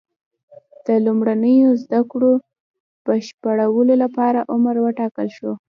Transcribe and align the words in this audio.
د 0.85 0.87
لومړنیو 1.05 1.69
زده 1.83 2.01
کړو 2.11 2.31
بشپړولو 3.05 3.93
لپاره 4.03 4.39
عمر 4.53 4.75
وټاکل 4.81 5.27
شو. 5.37 5.51